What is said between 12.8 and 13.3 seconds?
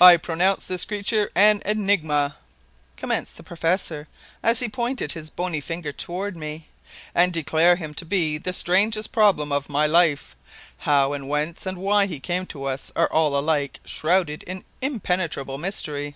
are